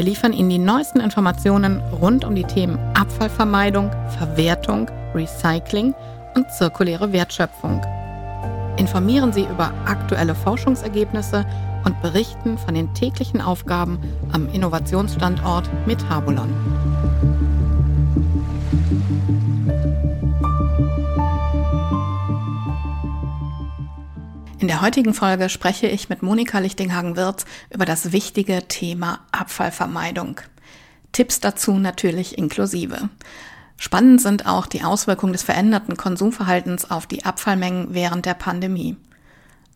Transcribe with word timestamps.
Wir 0.00 0.06
liefern 0.06 0.32
Ihnen 0.32 0.48
die 0.48 0.56
neuesten 0.56 0.98
Informationen 1.00 1.82
rund 2.00 2.24
um 2.24 2.34
die 2.34 2.44
Themen 2.44 2.78
Abfallvermeidung, 2.94 3.90
Verwertung, 4.16 4.90
Recycling 5.14 5.94
und 6.34 6.50
zirkuläre 6.52 7.12
Wertschöpfung. 7.12 7.82
Informieren 8.78 9.30
Sie 9.30 9.42
über 9.42 9.74
aktuelle 9.84 10.34
Forschungsergebnisse 10.34 11.44
und 11.84 12.00
berichten 12.00 12.56
von 12.56 12.72
den 12.72 12.94
täglichen 12.94 13.42
Aufgaben 13.42 13.98
am 14.32 14.48
Innovationsstandort 14.54 15.68
Metabolon. 15.86 16.48
In 24.60 24.68
der 24.68 24.82
heutigen 24.82 25.14
Folge 25.14 25.48
spreche 25.48 25.86
ich 25.86 26.10
mit 26.10 26.22
Monika 26.22 26.58
Lichtinghagen-Wirz 26.58 27.46
über 27.72 27.86
das 27.86 28.12
wichtige 28.12 28.68
Thema 28.68 29.20
Abfallvermeidung. 29.32 30.38
Tipps 31.12 31.40
dazu 31.40 31.78
natürlich 31.78 32.36
inklusive. 32.36 33.08
Spannend 33.78 34.20
sind 34.20 34.44
auch 34.44 34.66
die 34.66 34.84
Auswirkungen 34.84 35.32
des 35.32 35.44
veränderten 35.44 35.96
Konsumverhaltens 35.96 36.90
auf 36.90 37.06
die 37.06 37.24
Abfallmengen 37.24 37.94
während 37.94 38.26
der 38.26 38.34
Pandemie. 38.34 38.98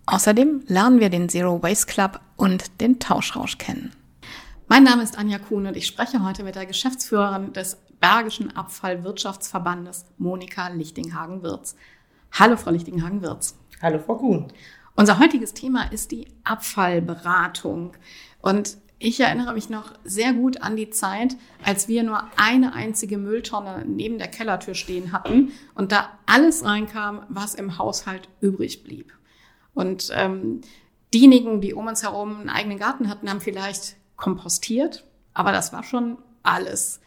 Außerdem 0.05 0.64
lernen 0.66 1.00
wir 1.00 1.08
den 1.08 1.30
Zero 1.30 1.62
Waste 1.62 1.86
Club 1.86 2.20
und 2.36 2.82
den 2.82 2.98
Tauschrausch 2.98 3.56
kennen. 3.56 3.90
Mein 4.68 4.82
Name 4.82 5.02
ist 5.02 5.16
Anja 5.16 5.38
Kuhn 5.38 5.66
und 5.66 5.78
ich 5.78 5.86
spreche 5.86 6.22
heute 6.22 6.44
mit 6.44 6.56
der 6.56 6.66
Geschäftsführerin 6.66 7.55
des 7.55 7.78
Bergischen 8.00 8.55
Abfallwirtschaftsverbandes, 8.55 10.05
Monika 10.18 10.68
Lichtinghagen-Wirz. 10.68 11.74
Hallo, 12.32 12.58
Frau 12.58 12.70
Lichtinghagen-Wirz. 12.70 13.55
Hallo, 13.84 13.98
Frau 13.98 14.16
Kuhn. 14.16 14.50
Unser 14.96 15.18
heutiges 15.18 15.52
Thema 15.52 15.92
ist 15.92 16.10
die 16.10 16.28
Abfallberatung. 16.42 17.92
Und 18.40 18.78
ich 18.98 19.20
erinnere 19.20 19.52
mich 19.52 19.68
noch 19.68 19.92
sehr 20.04 20.32
gut 20.32 20.62
an 20.62 20.74
die 20.74 20.88
Zeit, 20.88 21.36
als 21.62 21.86
wir 21.86 22.02
nur 22.02 22.24
eine 22.38 22.72
einzige 22.72 23.18
Mülltonne 23.18 23.84
neben 23.86 24.16
der 24.16 24.28
Kellertür 24.28 24.74
stehen 24.74 25.12
hatten 25.12 25.52
und 25.74 25.92
da 25.92 26.18
alles 26.24 26.64
reinkam, 26.64 27.27
was 27.28 27.55
im 27.55 27.77
Haushalt 27.77 28.30
übrig 28.40 28.84
blieb. 28.84 29.12
Und 29.74 30.10
ähm, 30.14 30.62
diejenigen, 31.12 31.60
die 31.60 31.74
um 31.74 31.86
uns 31.86 32.05
herum 32.05 32.40
einen 32.40 32.48
eigenen 32.48 32.78
Garten 32.78 33.10
hatten, 33.10 33.28
haben 33.28 33.42
vielleicht 33.42 33.96
kompostiert, 34.16 35.05
aber 35.34 35.52
das 35.52 35.74
war 35.74 35.82
schon 35.82 36.16
alles. 36.42 37.02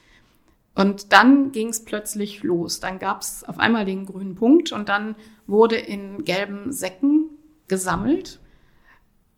Und 0.77 1.11
dann 1.11 1.51
ging 1.51 1.69
es 1.69 1.83
plötzlich 1.83 2.43
los. 2.43 2.79
Dann 2.79 2.99
gab 2.99 3.21
es 3.21 3.43
auf 3.43 3.57
einmal 3.57 3.83
den 3.83 4.05
grünen 4.05 4.35
Punkt 4.35 4.71
und 4.71 4.89
dann 4.89 5.15
wurde 5.47 5.75
in 5.75 6.23
gelben 6.23 6.71
Säcken 6.71 7.31
gesammelt. 7.67 8.39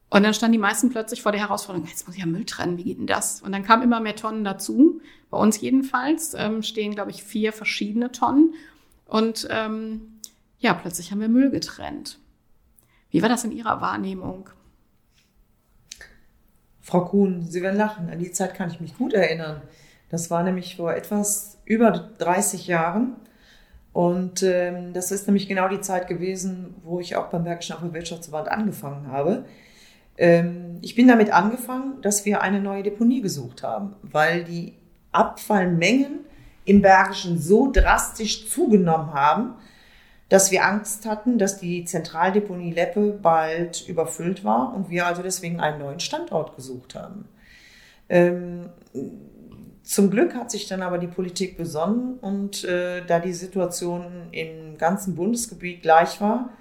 Und 0.10 0.24
dann 0.24 0.34
standen 0.34 0.52
die 0.52 0.60
meisten 0.60 0.90
plötzlich 0.90 1.22
vor 1.22 1.32
der 1.32 1.40
Herausforderung, 1.40 1.88
jetzt 1.88 2.06
muss 2.06 2.18
ich 2.18 2.22
ja 2.22 2.28
Müll 2.28 2.44
trennen, 2.44 2.78
wie 2.78 2.84
geht 2.84 2.98
denn 2.98 3.08
das? 3.08 3.42
Und 3.42 3.54
dann 3.54 3.64
kamen 3.64 3.84
immer 3.84 4.02
mehr 4.02 4.18
Tonnen 4.18 4.44
dazu. 4.44 5.00
Bei 5.30 5.38
uns 5.38 5.62
jedenfalls 5.62 6.34
ähm, 6.34 6.62
stehen, 6.62 6.94
glaube 6.94 7.12
ich, 7.12 7.24
vier 7.24 7.54
verschiedene 7.54 8.12
Tonnen. 8.12 8.54
Und 9.06 9.48
ähm, 9.50 10.20
ja, 10.58 10.74
plötzlich 10.74 11.10
haben 11.12 11.22
wir 11.22 11.30
Müll 11.30 11.52
getrennt. 11.52 12.20
Wie 13.12 13.22
war 13.22 13.30
das 13.30 13.46
in 13.46 13.54
Ihrer 13.54 13.80
Wahrnehmung? 13.80 14.50
Frau 16.82 17.06
Kuhn, 17.06 17.48
Sie 17.48 17.62
werden 17.62 17.78
lachen. 17.78 18.10
An 18.10 18.20
die 18.20 18.34
Zeit 18.34 18.56
kann 18.56 18.70
ich 18.70 18.82
mich 18.82 18.98
gut 18.98 19.14
erinnern. 19.14 19.62
Das 20.10 20.32
war 20.32 20.44
nämlich 20.44 20.76
vor 20.78 20.94
etwas 20.94 21.58
über 21.66 21.92
30 21.92 22.68
Jahren. 22.68 23.16
Und 23.94 24.44
ähm, 24.44 24.94
das 24.94 25.12
ist 25.12 25.28
nämlich 25.28 25.48
genau 25.48 25.68
die 25.68 25.82
Zeit 25.82 26.08
gewesen, 26.08 26.76
wo 26.84 27.00
ich 27.00 27.16
auch 27.16 27.28
beim 27.28 27.44
Bergischen 27.44 27.74
Abfallwirtschaftsverband 27.74 28.50
angefangen 28.50 29.08
habe. 29.12 29.46
Ähm, 30.18 30.78
ich 30.82 30.96
bin 30.96 31.08
damit 31.08 31.32
angefangen, 31.32 32.02
dass 32.02 32.26
wir 32.26 32.42
eine 32.42 32.62
neue 32.62 32.84
Deponie 32.84 33.22
gesucht 33.22 33.64
haben, 33.64 33.96
weil 34.02 34.44
die 34.44 34.74
Abfallmengen 35.12 36.20
im 36.66 36.82
Bergischen 36.82 37.40
so 37.40 37.72
drastisch 37.72 38.50
zugenommen 38.50 39.14
haben, 39.14 39.56
dass 40.28 40.52
wir 40.52 40.64
Angst 40.64 41.08
hatten, 41.08 41.40
dass 41.40 41.60
die 41.60 41.84
Zentraldeponie 41.86 42.72
Leppe 42.72 43.18
bald 43.20 43.88
überfüllt 43.88 44.44
war 44.44 44.76
und 44.76 44.90
wir 44.90 45.08
also 45.08 45.24
deswegen 45.24 45.60
einen 45.60 45.80
neuen 45.80 46.00
Standort 46.00 46.56
gesucht 46.56 46.94
haben. 46.94 47.28
Ähm, 48.08 48.70
zum 49.90 50.12
Glück 50.12 50.36
hat 50.36 50.52
sich 50.52 50.68
dann 50.68 50.84
aber 50.84 51.00
die 51.00 51.08
Politik 51.08 51.58
besonnen 51.58 52.20
und 52.20 52.64
äh, 52.64 53.04
da 53.04 53.18
die 53.20 53.34
Situation 53.34 54.28
im 54.32 54.78
ganzen 54.78 55.16
Bundesgebiet 55.16 55.82
gleich 55.82 56.22
war, 56.22 56.52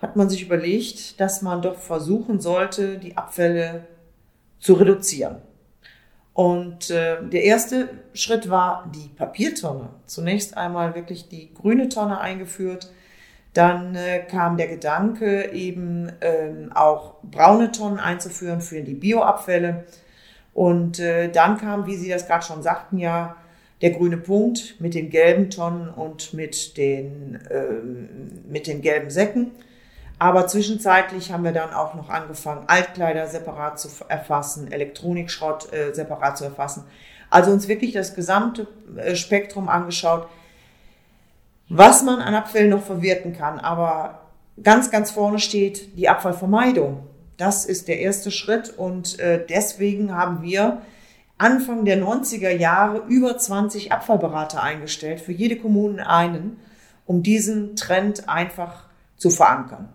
hat 0.00 0.14
man 0.14 0.30
sich 0.30 0.42
überlegt, 0.42 1.18
dass 1.20 1.42
man 1.42 1.60
doch 1.60 1.74
versuchen 1.74 2.40
sollte, 2.40 2.98
die 2.98 3.16
Abfälle 3.16 3.88
zu 4.60 4.74
reduzieren. 4.74 5.38
Und 6.34 6.88
äh, 6.90 7.28
der 7.28 7.42
erste 7.42 7.88
Schritt 8.14 8.48
war 8.48 8.88
die 8.94 9.08
Papiertonne. 9.08 9.88
Zunächst 10.06 10.56
einmal 10.56 10.94
wirklich 10.94 11.28
die 11.28 11.52
grüne 11.52 11.88
Tonne 11.88 12.20
eingeführt. 12.20 12.92
Dann 13.54 13.96
äh, 13.96 14.20
kam 14.20 14.56
der 14.56 14.68
Gedanke, 14.68 15.50
eben 15.50 16.12
ähm, 16.20 16.70
auch 16.72 17.16
braune 17.24 17.72
Tonnen 17.72 17.98
einzuführen 17.98 18.60
für 18.60 18.82
die 18.82 18.94
Bioabfälle. 18.94 19.84
Und 20.54 20.98
äh, 20.98 21.30
dann 21.30 21.58
kam, 21.58 21.86
wie 21.86 21.96
Sie 21.96 22.08
das 22.08 22.26
gerade 22.26 22.44
schon 22.44 22.62
sagten, 22.62 22.98
ja, 22.98 23.36
der 23.80 23.90
grüne 23.90 24.16
Punkt 24.16 24.80
mit 24.80 24.94
den 24.94 25.10
gelben 25.10 25.50
Tonnen 25.50 25.88
und 25.88 26.34
mit 26.34 26.76
den, 26.76 27.38
äh, 27.50 28.48
mit 28.48 28.66
den 28.66 28.80
gelben 28.80 29.10
Säcken. 29.10 29.50
Aber 30.18 30.46
zwischenzeitlich 30.46 31.32
haben 31.32 31.42
wir 31.42 31.50
dann 31.50 31.74
auch 31.74 31.94
noch 31.94 32.08
angefangen, 32.08 32.64
Altkleider 32.68 33.26
separat 33.26 33.80
zu 33.80 33.88
erfassen, 34.06 34.70
Elektronikschrott 34.70 35.72
äh, 35.72 35.92
separat 35.92 36.38
zu 36.38 36.44
erfassen. 36.44 36.84
Also 37.28 37.50
uns 37.50 37.66
wirklich 37.66 37.92
das 37.92 38.14
gesamte 38.14 38.68
äh, 38.96 39.16
Spektrum 39.16 39.68
angeschaut, 39.68 40.28
was 41.68 42.04
man 42.04 42.20
an 42.20 42.36
Abfällen 42.36 42.70
noch 42.70 42.84
verwerten 42.84 43.32
kann. 43.32 43.58
Aber 43.58 44.20
ganz, 44.62 44.92
ganz 44.92 45.10
vorne 45.10 45.40
steht 45.40 45.98
die 45.98 46.08
Abfallvermeidung. 46.08 47.02
Das 47.36 47.64
ist 47.64 47.88
der 47.88 48.00
erste 48.00 48.30
Schritt 48.30 48.70
und 48.70 49.18
äh, 49.18 49.44
deswegen 49.48 50.14
haben 50.14 50.42
wir 50.42 50.82
Anfang 51.38 51.84
der 51.84 52.00
90er 52.00 52.50
Jahre 52.50 53.04
über 53.08 53.36
20 53.36 53.92
Abfallberater 53.92 54.62
eingestellt, 54.62 55.20
für 55.20 55.32
jede 55.32 55.56
Kommune 55.56 56.08
einen, 56.08 56.58
um 57.04 57.22
diesen 57.22 57.74
Trend 57.74 58.28
einfach 58.28 58.84
zu 59.16 59.30
verankern. 59.30 59.88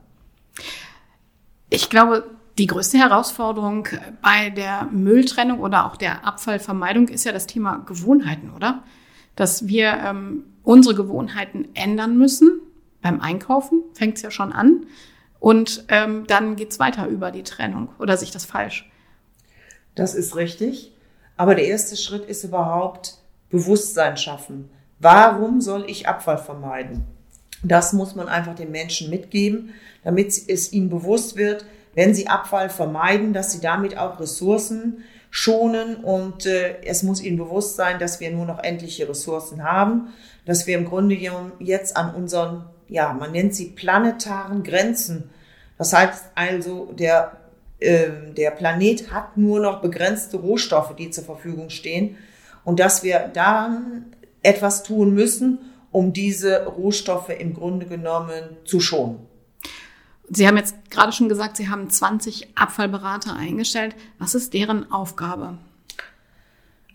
Ich 1.70 1.90
glaube, 1.90 2.30
die 2.58 2.68
größte 2.68 2.98
Herausforderung 2.98 3.88
bei 4.22 4.50
der 4.50 4.86
Mülltrennung 4.92 5.60
oder 5.60 5.86
auch 5.86 5.96
der 5.96 6.26
Abfallvermeidung 6.26 7.08
ist 7.08 7.24
ja 7.24 7.32
das 7.32 7.46
Thema 7.46 7.78
Gewohnheiten, 7.86 8.52
oder? 8.56 8.84
Dass 9.36 9.68
wir 9.68 9.94
ähm, 10.04 10.46
unsere 10.64 10.96
Gewohnheiten 10.96 11.68
ändern 11.76 12.18
müssen. 12.18 12.60
Beim 13.02 13.22
Einkaufen 13.22 13.84
fängt 13.94 14.18
es 14.18 14.24
ja 14.24 14.32
schon 14.32 14.52
an. 14.52 14.88
Und 15.40 15.86
ähm, 15.90 16.26
dann 16.28 16.56
geht's 16.56 16.80
weiter 16.80 17.08
über 17.08 17.32
die 17.32 17.44
Trennung. 17.44 17.90
Oder 18.00 18.18
sehe 18.18 18.26
ich 18.26 18.32
das 18.32 18.46
falsch? 18.46 18.90
Das 19.96 20.16
ist 20.16 20.36
richtig. 20.36 20.92
Aber 21.36 21.56
der 21.56 21.68
erste 21.68 21.96
Schritt 21.96 22.26
ist 22.26 22.44
überhaupt 22.44 23.20
Bewusstsein 23.50 24.18
schaffen. 24.18 24.70
Warum 25.00 25.62
soll 25.62 25.86
ich 25.88 26.08
Abfall 26.08 26.38
vermeiden? 26.38 27.06
Das 27.64 27.94
muss 27.94 28.16
man 28.16 28.28
einfach 28.28 28.56
den 28.56 28.72
Menschen 28.72 29.10
mitgeben, 29.10 29.74
damit 30.04 30.28
es 30.48 30.74
ihnen 30.74 30.90
bewusst 30.90 31.36
wird, 31.36 31.66
wenn 31.96 32.14
sie 32.14 32.28
Abfall 32.28 32.70
vermeiden, 32.70 33.34
dass 33.34 33.52
sie 33.52 33.62
damit 33.62 33.98
auch 33.98 34.20
Ressourcen 34.20 35.04
schonen 35.30 35.98
und 35.98 36.46
äh, 36.46 36.82
es 36.84 37.04
muss 37.04 37.22
ihnen 37.22 37.38
bewusst 37.38 37.76
sein, 37.76 38.00
dass 38.00 38.20
wir 38.20 38.32
nur 38.32 38.46
noch 38.46 38.64
endliche 38.64 39.10
Ressourcen 39.10 39.64
haben, 39.64 40.14
dass 40.46 40.68
wir 40.68 40.78
im 40.78 40.86
Grunde 40.86 41.16
jetzt 41.60 41.98
an 41.98 42.14
unseren 42.14 42.66
ja, 42.90 43.14
man 43.14 43.32
nennt 43.32 43.56
sie 43.56 43.70
planetaren 43.70 44.64
Grenzen. 44.64 45.30
Das 45.78 45.94
heißt 45.94 46.26
also, 46.36 46.92
der, 46.94 47.38
äh, 47.80 48.10
der 48.36 48.52
Planet 48.52 49.12
hat 49.12 49.38
nur 49.38 49.60
noch 49.60 49.82
begrenzte 49.82 50.38
Rohstoffe, 50.38 50.96
die 50.96 51.10
zur 51.10 51.24
Verfügung 51.24 51.70
stehen. 51.70 52.18
Und 52.64 52.80
dass 52.80 53.04
wir 53.04 53.30
dann 53.34 54.08
etwas 54.42 54.84
tun 54.84 55.14
müssen, 55.14 55.60
um 55.92 56.14
diese 56.14 56.66
Rohstoffe 56.66 57.30
im 57.30 57.54
Grunde 57.54 57.86
genommen 57.86 58.44
zu 58.66 58.80
schonen. 58.80 59.20
Sie 60.30 60.48
haben 60.48 60.58
jetzt 60.58 60.76
gerade 60.92 61.14
schon 61.14 61.30
gesagt, 61.30 61.56
Sie 61.56 61.70
haben 61.70 61.90
20 61.90 62.58
Abfallberater 62.58 63.36
eingestellt. 63.36 63.96
Was 64.20 64.36
ist 64.36 64.54
deren 64.54 64.92
Aufgabe? 64.92 65.58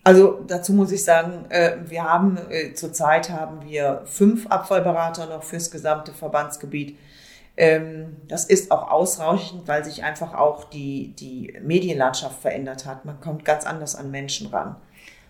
Also 0.03 0.43
dazu 0.47 0.73
muss 0.73 0.91
ich 0.91 1.03
sagen, 1.03 1.45
äh, 1.49 1.77
wir 1.85 2.03
haben 2.03 2.37
äh, 2.49 2.73
zurzeit 2.73 3.29
haben 3.29 3.63
wir 3.63 4.01
fünf 4.05 4.47
Abfallberater 4.47 5.27
noch 5.27 5.43
fürs 5.43 5.71
gesamte 5.71 6.11
Verbandsgebiet. 6.11 6.97
Ähm, 7.55 8.17
das 8.27 8.45
ist 8.45 8.71
auch 8.71 8.89
ausreichend, 8.89 9.67
weil 9.67 9.85
sich 9.85 10.03
einfach 10.03 10.33
auch 10.33 10.65
die, 10.65 11.13
die 11.17 11.57
Medienlandschaft 11.61 12.41
verändert 12.41 12.85
hat. 12.85 13.05
Man 13.05 13.21
kommt 13.21 13.45
ganz 13.45 13.65
anders 13.65 13.95
an 13.95 14.11
Menschen 14.11 14.47
ran. 14.47 14.75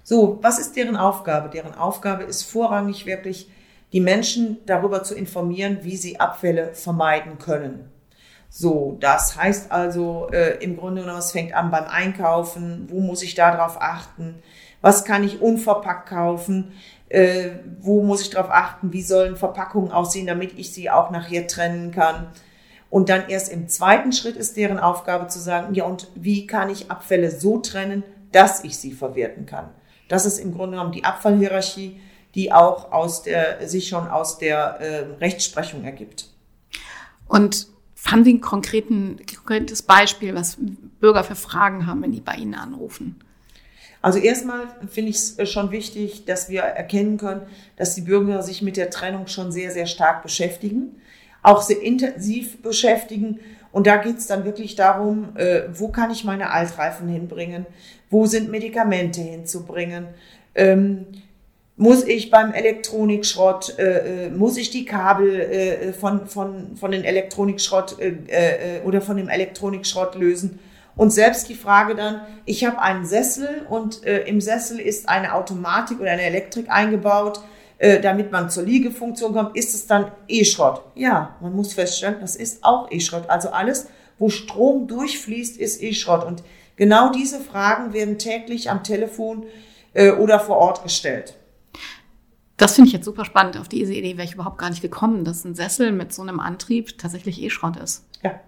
So, 0.03 0.39
was 0.41 0.57
ist 0.57 0.75
deren 0.75 0.95
Aufgabe? 0.95 1.49
Deren 1.49 1.75
Aufgabe 1.75 2.23
ist 2.23 2.43
vorrangig 2.43 3.05
wirklich, 3.05 3.49
die 3.93 4.01
Menschen 4.01 4.57
darüber 4.65 5.03
zu 5.03 5.13
informieren, 5.13 5.79
wie 5.83 5.97
sie 5.97 6.19
Abfälle 6.19 6.73
vermeiden 6.73 7.37
können. 7.37 7.91
So, 8.49 8.97
das 8.99 9.35
heißt 9.35 9.71
also 9.71 10.29
äh, 10.31 10.63
im 10.63 10.77
Grunde 10.77 11.01
genommen, 11.01 11.19
es 11.19 11.31
fängt 11.31 11.53
an 11.53 11.71
beim 11.71 11.85
Einkaufen, 11.85 12.87
wo 12.89 12.99
muss 12.99 13.23
ich 13.23 13.35
darauf 13.35 13.81
achten, 13.81 14.35
was 14.83 15.05
kann 15.05 15.23
ich 15.23 15.41
unverpackt 15.41 16.09
kaufen, 16.09 16.73
äh, 17.07 17.51
wo 17.79 18.03
muss 18.03 18.21
ich 18.21 18.29
darauf 18.29 18.51
achten, 18.51 18.91
wie 18.91 19.01
sollen 19.01 19.37
Verpackungen 19.37 19.91
aussehen, 19.91 20.27
damit 20.27 20.59
ich 20.59 20.73
sie 20.73 20.91
auch 20.91 21.09
nachher 21.09 21.47
trennen 21.47 21.91
kann. 21.91 22.27
Und 22.89 23.07
dann 23.07 23.29
erst 23.29 23.51
im 23.51 23.69
zweiten 23.69 24.11
Schritt 24.11 24.35
ist 24.35 24.57
deren 24.57 24.77
Aufgabe 24.77 25.27
zu 25.27 25.39
sagen, 25.39 25.73
ja, 25.73 25.85
und 25.85 26.09
wie 26.15 26.45
kann 26.45 26.69
ich 26.69 26.91
Abfälle 26.91 27.31
so 27.31 27.59
trennen, 27.59 28.03
dass 28.33 28.63
ich 28.65 28.77
sie 28.77 28.91
verwerten 28.91 29.45
kann. 29.45 29.69
Das 30.09 30.25
ist 30.25 30.37
im 30.37 30.53
Grunde 30.53 30.77
genommen 30.77 30.91
die 30.91 31.05
Abfallhierarchie, 31.05 31.99
die 32.35 32.51
auch 32.51 32.91
aus 32.91 33.23
der, 33.23 33.67
sich 33.67 33.87
schon 33.87 34.07
aus 34.07 34.37
der 34.37 34.79
äh, 34.81 34.99
Rechtsprechung 35.19 35.85
ergibt. 35.85 36.29
Und 37.27 37.67
haben 38.05 38.25
Sie 38.25 38.33
ein 38.33 38.41
konkreten, 38.41 39.17
konkretes 39.45 39.81
Beispiel, 39.81 40.35
was 40.35 40.57
Bürger 40.99 41.23
für 41.23 41.35
Fragen 41.35 41.87
haben, 41.87 42.01
wenn 42.01 42.11
die 42.11 42.19
bei 42.19 42.35
Ihnen 42.35 42.55
anrufen? 42.55 43.23
Also 44.03 44.19
erstmal 44.19 44.67
finde 44.89 45.11
ich 45.11 45.15
es 45.15 45.49
schon 45.49 45.71
wichtig, 45.71 46.25
dass 46.25 46.49
wir 46.49 46.59
erkennen 46.59 47.15
können, 47.15 47.43
dass 47.77 47.95
die 47.95 48.01
Bürger 48.01 48.43
sich 48.43 48.61
mit 48.61 48.75
der 48.75 48.89
Trennung 48.89 49.27
schon 49.27 49.53
sehr, 49.53 49.71
sehr 49.71 49.85
stark 49.85 50.23
beschäftigen, 50.23 51.01
auch 51.41 51.61
sehr 51.61 51.81
intensiv 51.81 52.61
beschäftigen. 52.61 53.39
Und 53.71 53.87
da 53.87 53.95
geht 53.95 54.17
es 54.17 54.27
dann 54.27 54.43
wirklich 54.43 54.75
darum, 54.75 55.37
äh, 55.37 55.61
wo 55.71 55.87
kann 55.87 56.11
ich 56.11 56.25
meine 56.25 56.51
Altreifen 56.51 57.07
hinbringen, 57.07 57.65
wo 58.09 58.25
sind 58.25 58.51
Medikamente 58.51 59.21
hinzubringen, 59.21 60.07
ähm, 60.53 61.05
muss 61.77 62.03
ich 62.03 62.29
beim 62.29 62.51
Elektronikschrott, 62.51 63.79
äh, 63.79 64.25
äh, 64.25 64.29
muss 64.29 64.57
ich 64.57 64.69
die 64.69 64.83
Kabel 64.83 65.39
äh, 65.39 65.93
von, 65.93 66.27
von, 66.27 66.75
von 66.75 66.91
den 66.91 67.05
Elektronikschrott 67.05 67.99
äh, 67.99 68.09
äh, 68.27 68.81
oder 68.83 68.99
von 68.99 69.15
dem 69.15 69.29
Elektronikschrott 69.29 70.15
lösen. 70.15 70.59
Und 70.95 71.11
selbst 71.11 71.49
die 71.49 71.55
Frage 71.55 71.95
dann, 71.95 72.21
ich 72.45 72.65
habe 72.65 72.79
einen 72.79 73.05
Sessel 73.05 73.65
und 73.69 74.03
äh, 74.03 74.25
im 74.25 74.41
Sessel 74.41 74.79
ist 74.79 75.09
eine 75.09 75.33
Automatik 75.33 75.99
oder 75.99 76.11
eine 76.11 76.21
Elektrik 76.21 76.69
eingebaut, 76.69 77.41
äh, 77.79 77.99
damit 77.99 78.31
man 78.31 78.49
zur 78.49 78.63
Liegefunktion 78.63 79.33
kommt, 79.33 79.55
ist 79.55 79.73
es 79.73 79.87
dann 79.87 80.11
E-Schrott? 80.27 80.83
Ja, 80.95 81.35
man 81.41 81.55
muss 81.55 81.73
feststellen, 81.73 82.17
das 82.21 82.35
ist 82.35 82.63
auch 82.63 82.91
E-Schrott. 82.91 83.29
Also 83.29 83.49
alles, 83.49 83.87
wo 84.19 84.29
Strom 84.29 84.87
durchfließt, 84.87 85.57
ist 85.57 85.81
E-Schrott. 85.81 86.23
Und 86.23 86.43
genau 86.75 87.11
diese 87.11 87.39
Fragen 87.39 87.93
werden 87.93 88.19
täglich 88.19 88.69
am 88.69 88.83
Telefon 88.83 89.45
äh, 89.93 90.11
oder 90.11 90.39
vor 90.39 90.57
Ort 90.57 90.83
gestellt. 90.83 91.35
Das 92.57 92.75
finde 92.75 92.89
ich 92.89 92.93
jetzt 92.93 93.05
super 93.05 93.25
spannend. 93.25 93.57
Auf 93.57 93.67
diese 93.67 93.93
Idee 93.93 94.15
wäre 94.15 94.27
ich 94.27 94.35
überhaupt 94.35 94.59
gar 94.59 94.69
nicht 94.69 94.83
gekommen, 94.83 95.25
dass 95.25 95.43
ein 95.43 95.55
Sessel 95.55 95.91
mit 95.91 96.13
so 96.13 96.21
einem 96.21 96.39
Antrieb 96.39 96.97
tatsächlich 96.99 97.41
E-Schrott 97.41 97.77
ist. 97.77 98.05
Ja. 98.23 98.39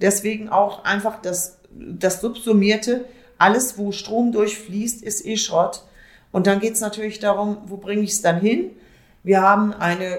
Deswegen 0.00 0.48
auch 0.48 0.84
einfach 0.84 1.20
das, 1.20 1.58
das 1.70 2.20
Subsumierte, 2.20 3.04
alles, 3.38 3.78
wo 3.78 3.92
Strom 3.92 4.32
durchfließt, 4.32 5.02
ist 5.02 5.24
E-Schrott. 5.24 5.84
Und 6.32 6.46
dann 6.46 6.60
geht 6.60 6.74
es 6.74 6.80
natürlich 6.80 7.20
darum, 7.20 7.58
wo 7.66 7.76
bringe 7.76 8.02
ich 8.02 8.10
es 8.10 8.22
dann 8.22 8.40
hin? 8.40 8.70
Wir 9.22 9.40
haben 9.40 9.72
eine 9.72 10.18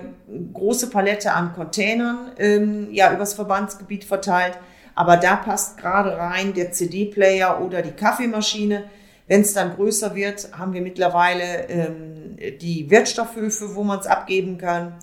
große 0.53 0.89
Palette 0.89 1.33
an 1.33 1.53
Containern 1.53 2.31
ähm, 2.39 2.87
ja 2.91 3.13
übers 3.13 3.35
Verbandsgebiet 3.35 4.03
verteilt, 4.03 4.57
aber 4.95 5.17
da 5.17 5.35
passt 5.35 5.77
gerade 5.77 6.17
rein 6.17 6.53
der 6.53 6.71
CD-Player 6.71 7.61
oder 7.61 7.83
die 7.83 7.91
Kaffeemaschine. 7.91 8.85
Wenn 9.27 9.41
es 9.41 9.53
dann 9.53 9.75
größer 9.75 10.15
wird, 10.15 10.57
haben 10.57 10.73
wir 10.73 10.81
mittlerweile 10.81 11.67
ähm, 11.69 12.37
die 12.59 12.89
Wertstoffhöfe, 12.89 13.75
wo 13.75 13.83
man 13.83 13.99
es 13.99 14.07
abgeben 14.07 14.57
kann. 14.57 14.95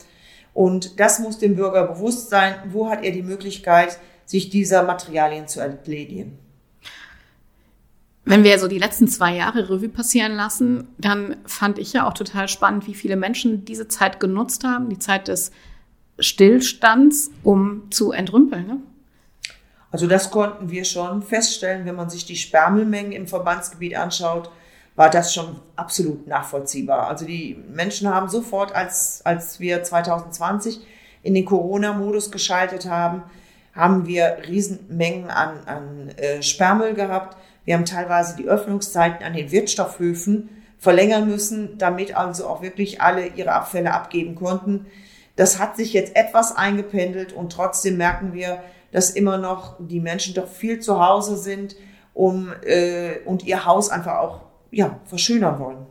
Und 0.54 0.98
das 0.98 1.19
muss 1.19 1.38
dem 1.38 1.56
Bürger 1.56 1.86
bewusst 1.86 2.30
sein. 2.30 2.54
Wo 2.70 2.88
hat 2.88 3.04
er 3.04 3.12
die 3.12 3.22
Möglichkeit, 3.22 3.98
sich 4.24 4.50
dieser 4.50 4.82
Materialien 4.82 5.48
zu 5.48 5.60
entledigen? 5.60 6.38
Wenn 8.24 8.44
wir 8.44 8.58
so 8.58 8.69
die 8.69 8.78
letzten 8.78 9.08
zwei 9.08 9.34
Jahre 9.34 9.69
Revue 9.69 9.88
passieren 9.88 10.32
lassen, 10.32 10.88
dann 10.96 11.36
fand 11.44 11.78
ich 11.78 11.92
ja 11.92 12.06
auch 12.06 12.14
total 12.14 12.46
spannend, 12.46 12.86
wie 12.86 12.94
viele 12.94 13.16
Menschen 13.16 13.64
diese 13.64 13.88
Zeit 13.88 14.20
genutzt 14.20 14.62
haben, 14.62 14.88
die 14.88 14.98
Zeit 14.98 15.26
des 15.26 15.50
Stillstands, 16.20 17.30
um 17.42 17.90
zu 17.90 18.12
entrümpeln. 18.12 18.66
Ne? 18.66 18.78
Also 19.90 20.06
das 20.06 20.30
konnten 20.30 20.70
wir 20.70 20.84
schon 20.84 21.22
feststellen, 21.22 21.84
wenn 21.84 21.96
man 21.96 22.10
sich 22.10 22.24
die 22.24 22.36
Sperrmüllmengen 22.36 23.12
im 23.12 23.26
Verbandsgebiet 23.26 23.96
anschaut, 23.96 24.50
war 24.94 25.10
das 25.10 25.34
schon 25.34 25.56
absolut 25.74 26.26
nachvollziehbar. 26.26 27.08
Also 27.08 27.24
die 27.24 27.58
Menschen 27.74 28.08
haben 28.08 28.28
sofort, 28.28 28.74
als, 28.74 29.22
als 29.24 29.58
wir 29.58 29.82
2020 29.82 30.80
in 31.22 31.34
den 31.34 31.44
Corona-Modus 31.44 32.30
geschaltet 32.30 32.86
haben, 32.86 33.22
haben 33.74 34.06
wir 34.06 34.38
Riesenmengen 34.46 35.30
an, 35.30 35.60
an 35.66 36.08
äh, 36.16 36.42
Sperrmüll 36.42 36.94
gehabt. 36.94 37.36
Wir 37.64 37.74
haben 37.74 37.84
teilweise 37.84 38.36
die 38.36 38.48
Öffnungszeiten 38.48 39.24
an 39.24 39.32
den 39.32 39.50
Wirtschaftshöfen 39.50 40.50
verlängern 40.78 41.28
müssen, 41.28 41.78
damit 41.78 42.16
also 42.16 42.46
auch 42.46 42.60
wirklich 42.60 43.00
alle 43.00 43.28
ihre 43.28 43.52
Abfälle 43.52 43.92
abgeben 43.92 44.34
konnten. 44.34 44.86
Das 45.36 45.58
hat 45.58 45.76
sich 45.76 45.92
jetzt 45.92 46.16
etwas 46.16 46.54
eingependelt 46.54 47.32
und 47.32 47.52
trotzdem 47.52 47.96
merken 47.96 48.32
wir, 48.32 48.62
dass 48.90 49.10
immer 49.10 49.38
noch 49.38 49.76
die 49.78 50.00
Menschen 50.00 50.34
doch 50.34 50.48
viel 50.48 50.80
zu 50.80 51.00
Hause 51.00 51.36
sind 51.36 51.76
um, 52.14 52.52
äh, 52.64 53.20
und 53.24 53.44
ihr 53.44 53.64
Haus 53.64 53.88
einfach 53.88 54.19
auch 54.19 54.42
ja, 54.70 54.98
verschönern 55.06 55.58
wollen. 55.58 55.86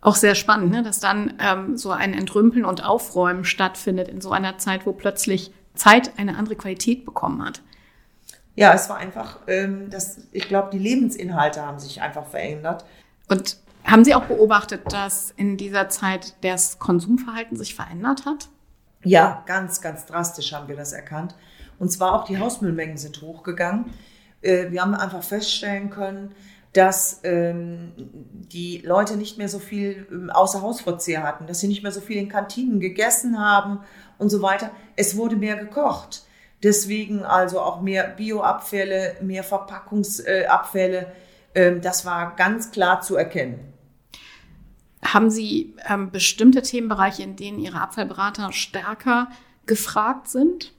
Auch 0.00 0.14
sehr 0.14 0.34
spannend, 0.34 0.70
ne? 0.70 0.82
dass 0.82 1.00
dann 1.00 1.34
ähm, 1.40 1.76
so 1.76 1.90
ein 1.90 2.14
Entrümpeln 2.14 2.64
und 2.64 2.84
Aufräumen 2.84 3.44
stattfindet 3.44 4.08
in 4.08 4.20
so 4.20 4.30
einer 4.30 4.58
Zeit, 4.58 4.86
wo 4.86 4.92
plötzlich 4.92 5.52
Zeit 5.78 6.18
eine 6.18 6.36
andere 6.36 6.56
Qualität 6.56 7.04
bekommen 7.04 7.44
hat. 7.44 7.62
Ja, 8.54 8.74
es 8.74 8.88
war 8.88 8.96
einfach, 8.96 9.38
ähm, 9.46 9.88
das, 9.88 10.18
ich 10.32 10.48
glaube, 10.48 10.70
die 10.72 10.78
Lebensinhalte 10.78 11.64
haben 11.64 11.78
sich 11.78 12.02
einfach 12.02 12.26
verändert. 12.26 12.84
Und 13.28 13.56
haben 13.84 14.04
Sie 14.04 14.14
auch 14.14 14.24
beobachtet, 14.24 14.92
dass 14.92 15.30
in 15.30 15.56
dieser 15.56 15.88
Zeit 15.88 16.34
das 16.42 16.78
Konsumverhalten 16.78 17.56
sich 17.56 17.74
verändert 17.74 18.26
hat? 18.26 18.48
Ja, 19.04 19.44
ganz, 19.46 19.80
ganz 19.80 20.06
drastisch 20.06 20.52
haben 20.52 20.68
wir 20.68 20.76
das 20.76 20.92
erkannt. 20.92 21.34
Und 21.78 21.90
zwar 21.90 22.14
auch 22.14 22.24
die 22.24 22.38
Hausmüllmengen 22.38 22.96
sind 22.96 23.22
hochgegangen. 23.22 23.86
Äh, 24.42 24.70
wir 24.70 24.82
haben 24.82 24.94
einfach 24.94 25.22
feststellen 25.22 25.90
können, 25.90 26.34
dass 26.72 27.20
ähm, 27.24 27.92
die 27.96 28.78
Leute 28.78 29.16
nicht 29.16 29.38
mehr 29.38 29.48
so 29.48 29.58
viel 29.58 30.06
ähm, 30.10 30.30
außer 30.30 30.60
Hausverzehr 30.60 31.22
hatten, 31.22 31.46
dass 31.46 31.60
sie 31.60 31.68
nicht 31.68 31.82
mehr 31.82 31.92
so 31.92 32.00
viel 32.00 32.16
in 32.16 32.28
Kantinen 32.28 32.80
gegessen 32.80 33.38
haben 33.38 33.80
und 34.18 34.30
so 34.30 34.42
weiter. 34.42 34.70
Es 34.96 35.16
wurde 35.16 35.36
mehr 35.36 35.56
gekocht. 35.56 36.22
Deswegen 36.62 37.22
also 37.24 37.60
auch 37.60 37.80
mehr 37.80 38.04
Bioabfälle, 38.04 39.16
mehr 39.22 39.44
Verpackungsabfälle. 39.44 41.12
Ähm, 41.54 41.80
das 41.80 42.04
war 42.04 42.34
ganz 42.36 42.70
klar 42.72 43.00
zu 43.00 43.16
erkennen. 43.16 43.72
Haben 45.02 45.30
Sie 45.30 45.74
ähm, 45.88 46.10
bestimmte 46.10 46.62
Themenbereiche, 46.62 47.22
in 47.22 47.36
denen 47.36 47.60
Ihre 47.60 47.80
Abfallberater 47.80 48.52
stärker 48.52 49.28
gefragt 49.66 50.28
sind? 50.28 50.72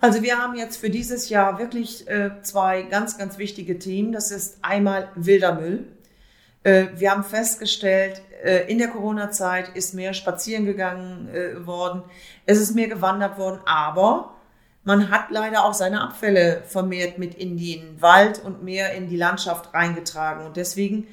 Also 0.00 0.22
wir 0.22 0.38
haben 0.38 0.56
jetzt 0.56 0.78
für 0.78 0.90
dieses 0.90 1.28
Jahr 1.28 1.58
wirklich 1.58 2.08
äh, 2.08 2.30
zwei 2.42 2.82
ganz, 2.82 3.18
ganz 3.18 3.38
wichtige 3.38 3.78
Themen. 3.78 4.10
Das 4.10 4.30
ist 4.30 4.58
einmal 4.62 5.10
wilder 5.14 5.54
Müll. 5.54 5.86
Äh, 6.64 6.86
wir 6.96 7.10
haben 7.10 7.22
festgestellt, 7.22 8.20
äh, 8.30 8.31
in 8.68 8.78
der 8.78 8.88
Corona-Zeit 8.88 9.70
ist 9.74 9.94
mehr 9.94 10.14
spazieren 10.14 10.64
gegangen 10.64 11.28
äh, 11.28 11.66
worden, 11.66 12.02
es 12.46 12.58
ist 12.58 12.74
mehr 12.74 12.88
gewandert 12.88 13.38
worden, 13.38 13.60
aber 13.64 14.34
man 14.84 15.10
hat 15.10 15.30
leider 15.30 15.64
auch 15.64 15.74
seine 15.74 16.00
Abfälle 16.00 16.62
vermehrt 16.66 17.18
mit 17.18 17.34
in 17.34 17.56
den 17.56 18.00
Wald 18.02 18.42
und 18.44 18.64
mehr 18.64 18.94
in 18.94 19.08
die 19.08 19.16
Landschaft 19.16 19.72
reingetragen. 19.72 20.44
Und 20.44 20.56
deswegen 20.56 21.06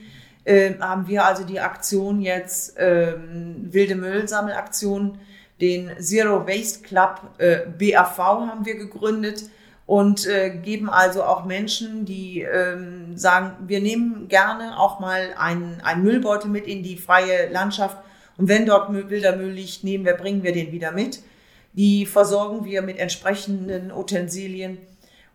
äh, 0.43 0.73
haben 0.79 1.07
wir 1.07 1.25
also 1.25 1.43
die 1.43 1.59
Aktion 1.59 2.21
jetzt, 2.21 2.75
ähm, 2.77 3.67
wilde 3.71 3.95
Müllsammelaktion, 3.95 5.19
den 5.61 5.91
Zero 5.99 6.47
Waste 6.47 6.81
Club 6.81 7.21
äh, 7.37 7.59
BAV 7.67 8.17
haben 8.17 8.65
wir 8.65 8.75
gegründet 8.75 9.43
und 9.89 10.27
äh, 10.27 10.51
geben 10.51 10.87
also 10.87 11.23
auch 11.23 11.45
Menschen, 11.45 12.05
die 12.05 12.41
ähm, 12.41 13.17
sagen, 13.17 13.67
wir 13.67 13.81
nehmen 13.81 14.27
gerne 14.27 14.77
auch 14.77 14.99
mal 14.99 15.33
einen, 15.35 15.81
einen 15.81 16.03
Müllbeutel 16.03 16.47
mit 16.47 16.67
in 16.67 16.83
die 16.83 16.95
freie 16.95 17.49
Landschaft 17.49 17.97
und 18.37 18.47
wenn 18.47 18.67
dort 18.67 18.93
wilder 18.93 19.35
Müll 19.35 19.49
liegt, 19.49 19.83
nehmen 19.83 20.05
wir, 20.05 20.13
bringen 20.13 20.43
wir 20.43 20.53
den 20.53 20.71
wieder 20.71 20.91
mit. 20.91 21.23
Die 21.73 22.05
versorgen 22.05 22.65
wir 22.65 22.83
mit 22.83 22.99
entsprechenden 22.99 23.91
Utensilien 23.91 24.77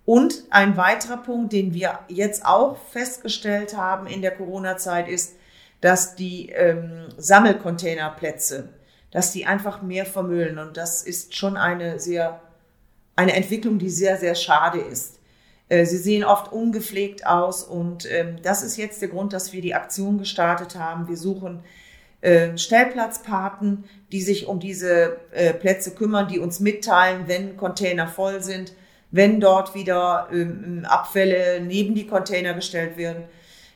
Und 0.05 0.45
ein 0.51 0.77
weiterer 0.77 1.17
Punkt, 1.17 1.53
den 1.53 1.75
wir 1.75 1.99
jetzt 2.07 2.47
auch 2.47 2.77
festgestellt 2.93 3.77
haben 3.77 4.07
in 4.07 4.23
der 4.23 4.37
Corona-Zeit, 4.37 5.09
ist, 5.09 5.35
dass 5.81 6.15
die 6.15 6.51
ähm, 6.51 7.09
Sammelcontainerplätze, 7.17 8.69
dass 9.11 9.33
die 9.33 9.47
einfach 9.47 9.83
mehr 9.83 10.07
vermüllen. 10.07 10.59
Und 10.59 10.77
das 10.77 11.03
ist 11.03 11.35
schon 11.35 11.57
eine 11.57 11.99
sehr, 11.99 12.41
eine 13.17 13.35
Entwicklung, 13.35 13.79
die 13.79 13.91
sehr, 13.91 14.17
sehr 14.17 14.35
schade 14.35 14.81
ist. 14.81 15.21
Äh, 15.69 15.87
sie 15.87 15.99
sehen 15.99 16.25
oft 16.25 16.53
ungepflegt 16.53 17.27
aus 17.27 17.63
und 17.63 18.11
ähm, 18.11 18.37
das 18.43 18.63
ist 18.63 18.77
jetzt 18.77 19.01
der 19.01 19.09
Grund, 19.09 19.33
dass 19.33 19.53
wir 19.53 19.63
die 19.63 19.75
Aktion 19.75 20.19
gestartet 20.19 20.77
haben. 20.77 21.09
Wir 21.09 21.17
suchen 21.17 21.61
äh, 22.21 22.57
Stellplatzpaten, 22.57 23.85
die 24.13 24.23
sich 24.23 24.47
um 24.47 24.61
diese 24.61 25.19
äh, 25.33 25.53
Plätze 25.55 25.93
kümmern, 25.95 26.29
die 26.29 26.39
uns 26.39 26.61
mitteilen, 26.61 27.25
wenn 27.27 27.57
Container 27.57 28.09
voll 28.09 28.43
sind, 28.43 28.73
wenn 29.11 29.41
dort 29.41 29.75
wieder 29.75 30.29
ähm, 30.33 30.85
Abfälle 30.89 31.61
neben 31.61 31.95
die 31.95 32.07
Container 32.07 32.55
gestellt 32.55 32.97
werden, 32.97 33.25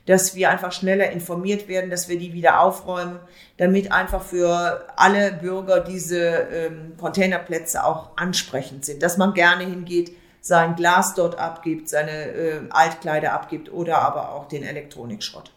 dass 0.08 0.34
wir 0.34 0.48
einfach 0.48 0.72
schneller 0.72 1.10
informiert 1.10 1.68
werden, 1.68 1.90
dass 1.90 2.08
wir 2.08 2.18
die 2.18 2.32
wieder 2.32 2.60
aufräumen, 2.60 3.20
damit 3.58 3.92
einfach 3.92 4.22
für 4.22 4.88
alle 4.96 5.32
Bürger 5.34 5.80
diese 5.80 6.18
ähm, 6.18 6.94
Containerplätze 6.98 7.84
auch 7.84 8.16
ansprechend 8.16 8.86
sind, 8.86 9.02
dass 9.02 9.18
man 9.18 9.34
gerne 9.34 9.64
hingeht, 9.64 10.12
sein 10.40 10.76
Glas 10.76 11.14
dort 11.14 11.38
abgibt, 11.38 11.90
seine 11.90 12.10
äh, 12.10 12.60
Altkleider 12.70 13.34
abgibt 13.34 13.70
oder 13.70 13.98
aber 13.98 14.32
auch 14.32 14.48
den 14.48 14.62
Elektronikschrott. 14.62 15.52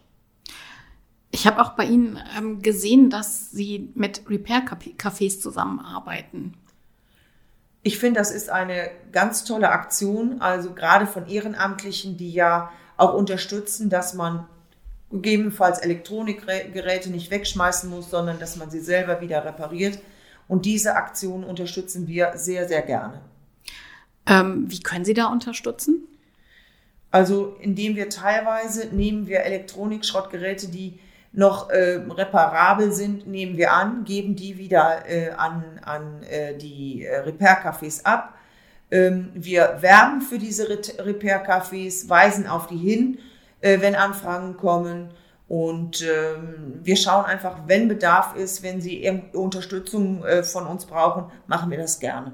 Ich 1.31 1.48
habe 1.48 1.62
auch 1.62 1.70
bei 1.70 1.86
Ihnen 1.86 2.20
ähm, 2.38 2.62
gesehen, 2.62 3.10
dass 3.10 3.51
Sie 3.51 3.93
mit 3.96 4.29
Repair-Cafés 4.29 5.39
zusammenarbeiten. 5.39 6.55
Ich 7.84 8.00
finde, 8.00 8.20
das 8.20 8.31
ist 8.31 8.50
eine 8.50 8.91
ganz 9.13 9.46
tolle 9.46 9.70
Aktion, 9.70 10.41
also 10.41 10.74
gerade 10.74 11.08
von 11.08 11.27
Ehrenamtlichen, 11.29 12.17
die 12.17 12.34
ja 12.34 12.70
auch 13.01 13.13
unterstützen, 13.13 13.89
dass 13.89 14.13
man 14.13 14.48
gegebenenfalls 15.12 15.79
Elektronikgeräte 15.79 17.10
nicht 17.10 17.31
wegschmeißen 17.31 17.89
muss, 17.89 18.10
sondern 18.10 18.39
dass 18.39 18.55
man 18.55 18.70
sie 18.70 18.79
selber 18.79 19.20
wieder 19.22 19.43
repariert. 19.43 20.00
Und 20.48 20.65
diese 20.65 20.96
Aktion 20.96 21.43
unterstützen 21.43 22.08
wir 22.08 22.34
sehr, 22.36 22.67
sehr 22.67 22.81
gerne. 22.81 23.22
Ähm, 24.25 24.65
wie 24.70 24.81
können 24.81 25.03
Sie 25.03 25.13
da 25.13 25.27
unterstützen? 25.27 26.08
Also 27.10 27.58
indem 27.60 27.96
wir 27.96 28.10
teilweise 28.10 28.88
nehmen 28.88 29.27
wir 29.27 29.41
Elektronikschrottgeräte, 29.41 30.67
die 30.67 31.00
noch 31.34 31.70
äh, 31.70 32.01
reparabel 32.08 32.91
sind, 32.91 33.27
nehmen 33.27 33.58
wir 33.58 33.74
an, 33.74 34.03
geben 34.03 34.36
die 34.36 34.58
wieder 34.58 35.10
äh, 35.10 35.31
an, 35.31 35.79
an 35.84 36.24
äh, 36.24 36.58
die 36.58 37.05
äh, 37.05 37.20
Repair-Cafés 37.20 38.03
ab. 38.03 38.38
Ähm, 38.91 39.29
wir 39.33 39.77
werben 39.79 40.21
für 40.21 40.38
diese 40.38 40.69
Repair-Cafés, 40.69 42.10
weisen 42.10 42.45
auf 42.45 42.67
die 42.67 42.77
hin, 42.77 43.17
äh, 43.62 43.79
wenn 43.81 43.95
Anfragen 43.95 44.57
kommen. 44.57 45.10
Und 45.48 46.01
ähm, 46.01 46.79
wir 46.83 46.95
schauen 46.95 47.25
einfach, 47.25 47.67
wenn 47.67 47.88
Bedarf 47.88 48.36
ist, 48.36 48.63
wenn 48.63 48.79
Sie 48.79 49.10
Unterstützung 49.33 50.24
äh, 50.24 50.43
von 50.43 50.65
uns 50.65 50.86
brauchen, 50.86 51.25
machen 51.48 51.71
wir 51.71 51.77
das 51.77 52.00
gerne. 52.00 52.33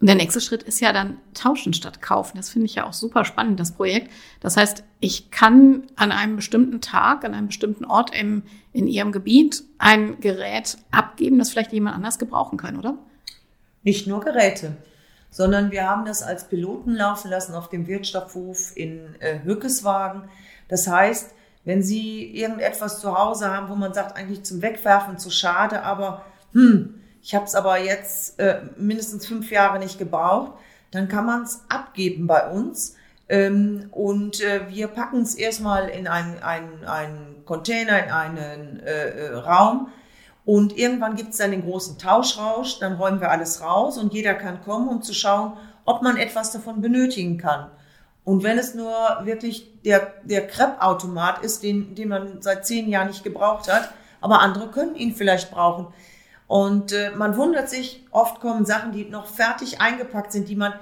Und 0.00 0.08
der 0.08 0.16
nächste 0.16 0.40
Schritt 0.40 0.62
ist 0.64 0.80
ja 0.80 0.92
dann 0.92 1.18
tauschen 1.32 1.72
statt 1.72 2.02
kaufen. 2.02 2.36
Das 2.36 2.50
finde 2.50 2.66
ich 2.66 2.74
ja 2.74 2.86
auch 2.86 2.92
super 2.92 3.24
spannend, 3.24 3.58
das 3.58 3.72
Projekt. 3.72 4.10
Das 4.40 4.56
heißt, 4.56 4.84
ich 5.00 5.30
kann 5.30 5.84
an 5.96 6.12
einem 6.12 6.36
bestimmten 6.36 6.80
Tag, 6.80 7.24
an 7.24 7.34
einem 7.34 7.46
bestimmten 7.46 7.84
Ort 7.84 8.14
im, 8.14 8.42
in 8.72 8.86
Ihrem 8.86 9.12
Gebiet 9.12 9.62
ein 9.78 10.20
Gerät 10.20 10.76
abgeben, 10.90 11.38
das 11.38 11.50
vielleicht 11.50 11.72
jemand 11.72 11.96
anders 11.96 12.18
gebrauchen 12.18 12.58
kann, 12.58 12.78
oder? 12.78 12.98
Nicht 13.82 14.06
nur 14.06 14.20
Geräte, 14.20 14.76
sondern 15.34 15.72
wir 15.72 15.90
haben 15.90 16.04
das 16.04 16.22
als 16.22 16.44
Piloten 16.44 16.94
laufen 16.94 17.28
lassen 17.28 17.56
auf 17.56 17.68
dem 17.68 17.88
Wirtschaftshof 17.88 18.70
in 18.76 19.16
äh, 19.18 19.40
Hückeswagen. 19.42 20.28
Das 20.68 20.86
heißt, 20.86 21.34
wenn 21.64 21.82
Sie 21.82 22.24
irgendetwas 22.36 23.00
zu 23.00 23.18
Hause 23.18 23.52
haben, 23.52 23.68
wo 23.68 23.74
man 23.74 23.92
sagt, 23.92 24.16
eigentlich 24.16 24.44
zum 24.44 24.62
Wegwerfen 24.62 25.18
zu 25.18 25.30
schade, 25.30 25.82
aber 25.82 26.24
hm, 26.52 27.00
ich 27.20 27.34
habe 27.34 27.46
es 27.46 27.56
aber 27.56 27.80
jetzt 27.80 28.38
äh, 28.38 28.60
mindestens 28.76 29.26
fünf 29.26 29.50
Jahre 29.50 29.80
nicht 29.80 29.98
gebraucht, 29.98 30.52
dann 30.92 31.08
kann 31.08 31.26
man 31.26 31.42
es 31.42 31.62
abgeben 31.68 32.28
bei 32.28 32.48
uns. 32.48 32.94
Ähm, 33.28 33.88
und 33.90 34.40
äh, 34.40 34.68
wir 34.68 34.86
packen 34.86 35.22
es 35.22 35.34
erstmal 35.34 35.88
in 35.88 36.06
einen, 36.06 36.40
einen, 36.44 36.84
einen 36.84 37.44
Container, 37.44 38.04
in 38.04 38.10
einen 38.12 38.80
äh, 38.80 39.08
äh, 39.08 39.34
Raum. 39.34 39.88
Und 40.44 40.76
irgendwann 40.76 41.16
gibt 41.16 41.30
es 41.30 41.38
dann 41.38 41.52
den 41.52 41.64
großen 41.64 41.98
Tauschrausch, 41.98 42.78
dann 42.78 42.96
räumen 42.96 43.20
wir 43.20 43.30
alles 43.30 43.62
raus 43.62 43.96
und 43.96 44.12
jeder 44.12 44.34
kann 44.34 44.62
kommen, 44.62 44.88
um 44.88 45.02
zu 45.02 45.14
schauen, 45.14 45.54
ob 45.86 46.02
man 46.02 46.16
etwas 46.16 46.52
davon 46.52 46.82
benötigen 46.82 47.38
kann. 47.38 47.70
Und 48.24 48.42
wenn 48.42 48.58
es 48.58 48.74
nur 48.74 48.92
wirklich 49.24 49.70
der, 49.82 50.12
der 50.24 50.46
Crepe-Automat 50.46 51.42
ist, 51.42 51.62
den, 51.62 51.94
den 51.94 52.08
man 52.08 52.42
seit 52.42 52.66
zehn 52.66 52.88
Jahren 52.88 53.08
nicht 53.08 53.24
gebraucht 53.24 53.72
hat, 53.72 53.90
aber 54.20 54.40
andere 54.40 54.68
können 54.68 54.96
ihn 54.96 55.14
vielleicht 55.14 55.50
brauchen, 55.50 55.88
und 56.46 56.92
äh, 56.92 57.10
man 57.16 57.36
wundert 57.36 57.70
sich, 57.70 58.04
oft 58.10 58.40
kommen 58.40 58.66
Sachen, 58.66 58.92
die 58.92 59.06
noch 59.06 59.26
fertig 59.26 59.80
eingepackt 59.80 60.32
sind, 60.32 60.48
die 60.48 60.56
man 60.56 60.74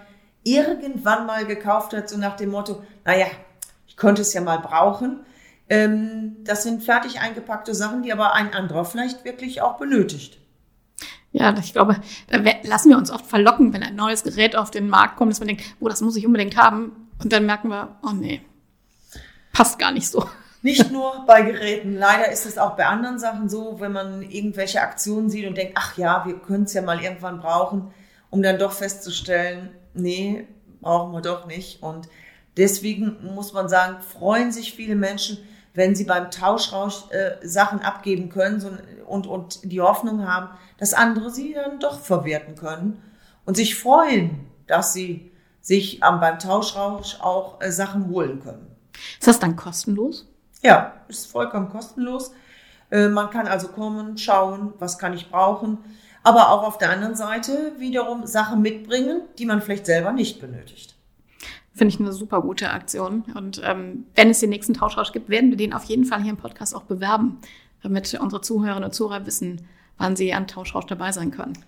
irgendwann 0.42 1.26
mal 1.26 1.46
gekauft 1.46 1.92
hat, 1.92 2.08
so 2.08 2.18
nach 2.18 2.36
dem 2.36 2.50
Motto, 2.50 2.82
naja, 3.04 3.26
ich 3.86 3.96
könnte 3.96 4.22
es 4.22 4.32
ja 4.34 4.40
mal 4.40 4.58
brauchen. 4.58 5.20
Ähm, 5.72 6.36
das 6.44 6.64
sind 6.64 6.82
fertig 6.82 7.20
eingepackte 7.20 7.74
Sachen, 7.74 8.02
die 8.02 8.12
aber 8.12 8.34
ein 8.34 8.52
anderer 8.52 8.84
vielleicht 8.84 9.24
wirklich 9.24 9.62
auch 9.62 9.78
benötigt. 9.78 10.38
Ja, 11.32 11.56
ich 11.58 11.72
glaube, 11.72 11.96
da 12.28 12.38
lassen 12.64 12.90
wir 12.90 12.98
uns 12.98 13.10
oft 13.10 13.24
verlocken, 13.24 13.72
wenn 13.72 13.82
ein 13.82 13.96
neues 13.96 14.22
Gerät 14.22 14.54
auf 14.54 14.70
den 14.70 14.90
Markt 14.90 15.16
kommt, 15.16 15.32
dass 15.32 15.40
man 15.40 15.48
denkt, 15.48 15.64
oh, 15.80 15.88
das 15.88 16.02
muss 16.02 16.16
ich 16.16 16.26
unbedingt 16.26 16.58
haben. 16.58 17.08
Und 17.22 17.32
dann 17.32 17.46
merken 17.46 17.68
wir, 17.68 17.96
oh 18.02 18.10
nee, 18.10 18.42
passt 19.54 19.78
gar 19.78 19.92
nicht 19.92 20.08
so. 20.08 20.28
Nicht 20.60 20.92
nur 20.92 21.24
bei 21.26 21.40
Geräten. 21.40 21.94
Leider 21.94 22.30
ist 22.30 22.44
es 22.44 22.58
auch 22.58 22.76
bei 22.76 22.84
anderen 22.84 23.18
Sachen 23.18 23.48
so, 23.48 23.80
wenn 23.80 23.92
man 23.92 24.20
irgendwelche 24.20 24.82
Aktionen 24.82 25.30
sieht 25.30 25.46
und 25.46 25.56
denkt, 25.56 25.72
ach 25.76 25.96
ja, 25.96 26.26
wir 26.26 26.38
können 26.38 26.64
es 26.64 26.74
ja 26.74 26.82
mal 26.82 27.02
irgendwann 27.02 27.40
brauchen, 27.40 27.94
um 28.28 28.42
dann 28.42 28.58
doch 28.58 28.72
festzustellen, 28.72 29.70
nee, 29.94 30.46
brauchen 30.82 31.12
wir 31.12 31.22
doch 31.22 31.46
nicht. 31.46 31.82
Und 31.82 32.10
deswegen 32.58 33.16
muss 33.34 33.54
man 33.54 33.70
sagen, 33.70 34.02
freuen 34.02 34.52
sich 34.52 34.74
viele 34.74 34.96
Menschen, 34.96 35.38
wenn 35.74 35.94
sie 35.94 36.04
beim 36.04 36.30
Tauschrausch 36.30 37.10
äh, 37.10 37.46
Sachen 37.46 37.80
abgeben 37.80 38.28
können 38.28 38.60
so, 38.60 38.70
und, 39.06 39.26
und 39.26 39.60
die 39.70 39.80
Hoffnung 39.80 40.26
haben, 40.26 40.48
dass 40.78 40.94
andere 40.94 41.30
sie 41.30 41.54
dann 41.54 41.80
doch 41.80 42.00
verwerten 42.00 42.54
können 42.54 43.02
und 43.44 43.56
sich 43.56 43.74
freuen, 43.74 44.46
dass 44.66 44.92
sie 44.92 45.32
sich 45.60 46.02
ähm, 46.02 46.20
beim 46.20 46.38
Tauschrausch 46.38 47.20
auch 47.20 47.60
äh, 47.60 47.70
Sachen 47.70 48.08
holen 48.08 48.40
können. 48.42 48.66
Ist 49.18 49.28
das 49.28 49.38
dann 49.38 49.56
kostenlos? 49.56 50.28
Ja, 50.62 50.94
ist 51.08 51.26
vollkommen 51.26 51.70
kostenlos. 51.70 52.32
Äh, 52.90 53.08
man 53.08 53.30
kann 53.30 53.46
also 53.46 53.68
kommen, 53.68 54.18
schauen, 54.18 54.74
was 54.78 54.98
kann 54.98 55.14
ich 55.14 55.30
brauchen, 55.30 55.78
aber 56.22 56.50
auch 56.50 56.62
auf 56.62 56.78
der 56.78 56.90
anderen 56.90 57.14
Seite 57.14 57.72
wiederum 57.78 58.26
Sachen 58.26 58.60
mitbringen, 58.62 59.22
die 59.38 59.46
man 59.46 59.62
vielleicht 59.62 59.86
selber 59.86 60.12
nicht 60.12 60.40
benötigt. 60.40 60.94
Finde 61.74 61.94
ich 61.94 62.00
eine 62.00 62.12
super 62.12 62.42
gute 62.42 62.70
Aktion. 62.70 63.24
Und 63.34 63.60
ähm, 63.64 64.06
wenn 64.14 64.30
es 64.30 64.40
den 64.40 64.50
nächsten 64.50 64.74
Tauschrausch 64.74 65.12
gibt, 65.12 65.28
werden 65.28 65.50
wir 65.50 65.56
den 65.56 65.72
auf 65.72 65.84
jeden 65.84 66.04
Fall 66.04 66.20
hier 66.22 66.30
im 66.30 66.36
Podcast 66.36 66.74
auch 66.74 66.82
bewerben, 66.82 67.38
damit 67.82 68.12
unsere 68.20 68.42
Zuhörerinnen 68.42 68.84
und 68.84 68.94
Zuhörer 68.94 69.26
wissen, 69.26 69.66
wann 69.98 70.16
sie 70.16 70.32
an 70.32 70.46
Tauschrausch 70.46 70.86
dabei 70.86 71.12
sein 71.12 71.30
können. 71.30 71.58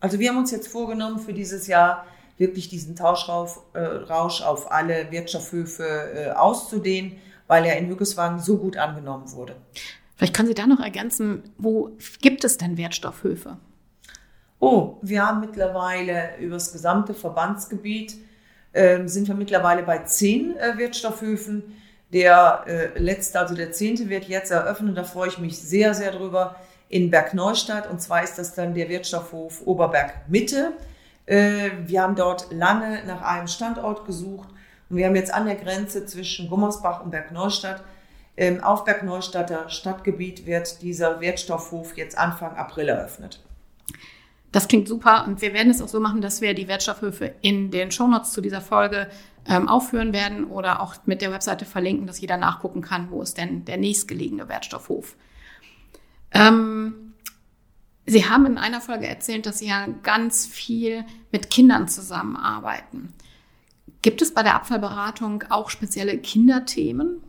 Also 0.00 0.18
wir 0.18 0.28
haben 0.28 0.38
uns 0.38 0.50
jetzt 0.50 0.68
vorgenommen, 0.68 1.18
für 1.18 1.32
dieses 1.32 1.66
Jahr 1.66 2.06
wirklich 2.36 2.68
diesen 2.68 2.94
Tauschrausch 2.94 3.52
äh, 3.74 4.10
auf 4.10 4.70
alle 4.70 5.10
Wirtschaftshöfe 5.10 5.84
äh, 5.84 6.30
auszudehnen 6.30 7.16
weil 7.48 7.64
er 7.64 7.76
in 7.78 7.88
Hügelswagen 7.88 8.38
so 8.38 8.58
gut 8.58 8.76
angenommen 8.76 9.32
wurde. 9.32 9.56
Vielleicht 10.14 10.34
können 10.34 10.48
Sie 10.48 10.54
da 10.54 10.66
noch 10.66 10.80
ergänzen, 10.80 11.42
wo 11.58 11.90
gibt 12.20 12.44
es 12.44 12.58
denn 12.58 12.76
Wertstoffhöfe? 12.76 13.56
Oh, 14.60 14.98
wir 15.02 15.26
haben 15.26 15.40
mittlerweile 15.40 16.36
über 16.38 16.54
das 16.54 16.72
gesamte 16.72 17.14
Verbandsgebiet, 17.14 18.16
sind 19.06 19.28
wir 19.28 19.34
mittlerweile 19.34 19.82
bei 19.82 19.98
zehn 19.98 20.56
äh, 20.56 20.78
Wertstoffhöfen. 20.78 21.76
Der 22.12 22.64
äh, 22.66 22.98
letzte, 22.98 23.38
also 23.38 23.54
der 23.54 23.72
zehnte 23.72 24.08
wird 24.08 24.24
jetzt 24.24 24.50
eröffnen, 24.50 24.94
da 24.94 25.04
freue 25.04 25.28
ich 25.28 25.38
mich 25.38 25.58
sehr, 25.58 25.94
sehr 25.94 26.12
drüber, 26.12 26.56
in 26.88 27.10
Bergneustadt. 27.10 27.90
Und 27.90 28.00
zwar 28.00 28.22
ist 28.22 28.38
das 28.38 28.54
dann 28.54 28.74
der 28.74 28.88
Wertstoffhof 28.88 29.66
Oberberg 29.66 30.14
Mitte. 30.28 30.72
Äh, 31.26 31.70
wir 31.86 32.02
haben 32.02 32.16
dort 32.16 32.52
lange 32.52 33.04
nach 33.06 33.22
einem 33.22 33.48
Standort 33.48 34.06
gesucht 34.06 34.48
und 34.88 34.96
wir 34.96 35.06
haben 35.06 35.16
jetzt 35.16 35.32
an 35.32 35.46
der 35.46 35.56
Grenze 35.56 36.06
zwischen 36.06 36.48
Gummersbach 36.48 37.04
und 37.04 37.10
Bergneustadt, 37.10 37.82
ähm, 38.38 38.62
auf 38.62 38.84
Bergneustadter 38.84 39.68
Stadtgebiet 39.68 40.46
wird 40.46 40.80
dieser 40.80 41.20
Wertstoffhof 41.20 41.96
jetzt 41.96 42.16
Anfang 42.16 42.56
April 42.56 42.88
eröffnet. 42.88 43.40
Das 44.52 44.66
klingt 44.66 44.88
super 44.88 45.26
und 45.26 45.42
wir 45.42 45.52
werden 45.52 45.70
es 45.70 45.82
auch 45.82 45.88
so 45.88 46.00
machen, 46.00 46.22
dass 46.22 46.40
wir 46.40 46.54
die 46.54 46.68
Wertstoffhöfe 46.68 47.34
in 47.42 47.70
den 47.70 47.90
Shownotes 47.90 48.32
zu 48.32 48.40
dieser 48.40 48.62
Folge 48.62 49.10
ähm, 49.46 49.68
aufführen 49.68 50.12
werden 50.12 50.44
oder 50.44 50.80
auch 50.80 50.94
mit 51.04 51.20
der 51.20 51.32
Webseite 51.32 51.64
verlinken, 51.64 52.06
dass 52.06 52.20
jeder 52.20 52.36
nachgucken 52.36 52.80
kann, 52.80 53.10
wo 53.10 53.20
ist 53.20 53.36
denn 53.36 53.64
der 53.66 53.76
nächstgelegene 53.76 54.48
Wertstoffhof. 54.48 55.16
Ähm, 56.32 57.14
Sie 58.06 58.24
haben 58.26 58.46
in 58.46 58.56
einer 58.56 58.80
Folge 58.80 59.06
erzählt, 59.06 59.44
dass 59.44 59.58
Sie 59.58 59.68
ja 59.68 59.86
ganz 60.02 60.46
viel 60.46 61.04
mit 61.30 61.50
Kindern 61.50 61.88
zusammenarbeiten. 61.88 63.12
Gibt 64.00 64.22
es 64.22 64.32
bei 64.32 64.42
der 64.42 64.54
Abfallberatung 64.54 65.44
auch 65.50 65.68
spezielle 65.68 66.16
Kinderthemen? 66.16 67.20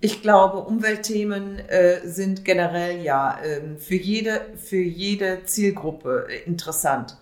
Ich 0.00 0.22
glaube, 0.22 0.58
Umweltthemen 0.58 1.58
äh, 1.58 2.06
sind 2.06 2.44
generell 2.44 3.02
ja 3.02 3.38
äh, 3.42 3.76
für, 3.78 3.94
jede, 3.94 4.40
für 4.56 4.82
jede 4.82 5.44
Zielgruppe 5.44 6.26
äh, 6.28 6.42
interessant. 6.44 7.16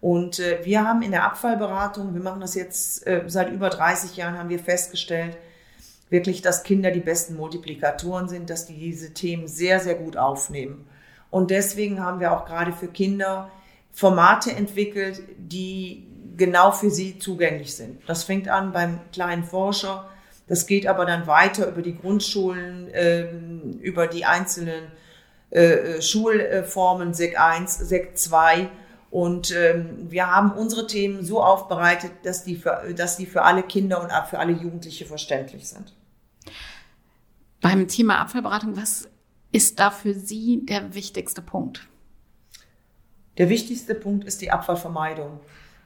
Und 0.00 0.38
äh, 0.40 0.60
wir 0.64 0.86
haben 0.86 1.02
in 1.02 1.12
der 1.12 1.24
Abfallberatung, 1.24 2.14
wir 2.14 2.22
machen 2.22 2.40
das 2.40 2.54
jetzt 2.54 3.06
äh, 3.06 3.22
seit 3.26 3.52
über 3.52 3.70
30 3.70 4.16
Jahren, 4.16 4.38
haben 4.38 4.48
wir 4.48 4.58
festgestellt, 4.58 5.36
wirklich, 6.10 6.42
dass 6.42 6.62
Kinder 6.62 6.90
die 6.90 7.00
besten 7.00 7.36
Multiplikatoren 7.36 8.28
sind, 8.28 8.50
dass 8.50 8.66
die 8.66 8.78
diese 8.78 9.14
Themen 9.14 9.46
sehr, 9.46 9.80
sehr 9.80 9.94
gut 9.94 10.16
aufnehmen. 10.16 10.86
Und 11.30 11.50
deswegen 11.50 12.00
haben 12.00 12.20
wir 12.20 12.32
auch 12.32 12.44
gerade 12.44 12.72
für 12.72 12.88
Kinder 12.88 13.50
Formate 13.92 14.52
entwickelt, 14.52 15.22
die 15.38 16.06
genau 16.36 16.72
für 16.72 16.90
sie 16.90 17.18
zugänglich 17.18 17.74
sind. 17.74 18.00
Das 18.06 18.24
fängt 18.24 18.48
an 18.48 18.72
beim 18.72 19.00
kleinen 19.12 19.44
Forscher, 19.44 20.08
das 20.46 20.66
geht 20.66 20.86
aber 20.86 21.06
dann 21.06 21.26
weiter 21.26 21.68
über 21.68 21.82
die 21.82 21.96
Grundschulen, 21.96 22.88
ähm, 22.92 23.78
über 23.80 24.06
die 24.06 24.24
einzelnen 24.24 24.84
äh, 25.50 25.60
äh 25.60 26.02
Schulformen, 26.02 27.14
SEC 27.14 27.38
1, 27.38 27.78
SEC 27.78 28.16
2. 28.16 28.68
Und 29.10 29.54
ähm, 29.54 30.10
wir 30.10 30.26
haben 30.26 30.52
unsere 30.52 30.86
Themen 30.86 31.24
so 31.24 31.42
aufbereitet, 31.42 32.12
dass 32.24 32.44
die, 32.44 32.56
für, 32.56 32.94
dass 32.96 33.18
die 33.18 33.26
für 33.26 33.42
alle 33.42 33.62
Kinder 33.62 34.00
und 34.02 34.10
für 34.28 34.38
alle 34.38 34.52
Jugendliche 34.52 35.04
verständlich 35.04 35.68
sind. 35.68 35.94
Beim 37.60 37.86
Thema 37.88 38.18
Abfallberatung, 38.18 38.76
was 38.76 39.08
ist 39.52 39.78
da 39.78 39.90
für 39.90 40.14
Sie 40.14 40.64
der 40.64 40.94
wichtigste 40.94 41.42
Punkt? 41.42 41.86
Der 43.38 43.48
wichtigste 43.48 43.94
Punkt 43.94 44.24
ist 44.24 44.40
die 44.40 44.50
Abfallvermeidung. 44.50 45.40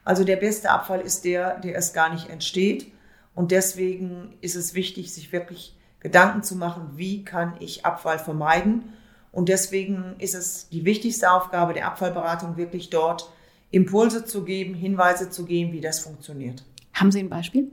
Also 0.04 0.24
der 0.24 0.36
beste 0.36 0.70
Abfall 0.70 1.00
ist 1.00 1.24
der, 1.24 1.58
der 1.58 1.74
erst 1.74 1.94
gar 1.94 2.12
nicht 2.12 2.30
entsteht. 2.30 2.92
Und 3.36 3.52
deswegen 3.52 4.34
ist 4.40 4.56
es 4.56 4.74
wichtig, 4.74 5.12
sich 5.12 5.30
wirklich 5.30 5.76
Gedanken 6.00 6.42
zu 6.42 6.56
machen, 6.56 6.92
wie 6.94 7.22
kann 7.22 7.54
ich 7.60 7.84
Abfall 7.84 8.18
vermeiden. 8.18 8.94
Und 9.30 9.50
deswegen 9.50 10.16
ist 10.18 10.34
es 10.34 10.70
die 10.70 10.86
wichtigste 10.86 11.30
Aufgabe 11.30 11.74
der 11.74 11.86
Abfallberatung, 11.86 12.56
wirklich 12.56 12.88
dort 12.88 13.30
Impulse 13.70 14.24
zu 14.24 14.42
geben, 14.44 14.74
Hinweise 14.74 15.28
zu 15.28 15.44
geben, 15.44 15.72
wie 15.72 15.82
das 15.82 16.00
funktioniert. 16.00 16.64
Haben 16.94 17.12
Sie 17.12 17.18
ein 17.18 17.28
Beispiel? 17.28 17.70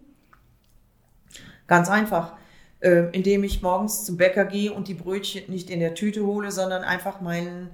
Ganz 1.67 1.89
einfach, 1.89 2.33
äh, 2.81 3.09
indem 3.13 3.45
ich 3.45 3.61
morgens 3.61 4.03
zum 4.03 4.17
Bäcker 4.17 4.43
gehe 4.43 4.73
und 4.73 4.89
die 4.89 4.95
Brötchen 4.95 5.49
nicht 5.49 5.69
in 5.69 5.79
der 5.79 5.95
Tüte 5.95 6.25
hole, 6.25 6.51
sondern 6.51 6.83
einfach 6.83 7.21
meinen 7.21 7.69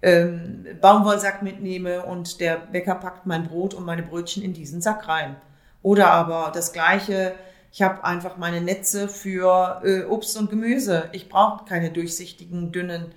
ähm, 0.00 0.66
Baumwollsack 0.80 1.42
mitnehme 1.42 2.06
und 2.06 2.40
der 2.40 2.56
Bäcker 2.56 2.94
packt 2.94 3.26
mein 3.26 3.44
Brot 3.46 3.74
und 3.74 3.84
meine 3.84 4.02
Brötchen 4.02 4.42
in 4.42 4.54
diesen 4.54 4.80
Sack 4.80 5.08
rein. 5.08 5.36
Oder 5.84 6.10
aber 6.10 6.50
das 6.52 6.72
Gleiche, 6.72 7.34
ich 7.70 7.82
habe 7.82 8.02
einfach 8.04 8.38
meine 8.38 8.62
Netze 8.62 9.06
für 9.06 9.82
äh, 9.84 10.04
Obst 10.04 10.36
und 10.38 10.48
Gemüse. 10.48 11.10
Ich 11.12 11.28
brauche 11.28 11.66
keine 11.66 11.90
durchsichtigen, 11.90 12.72
dünnen 12.72 13.12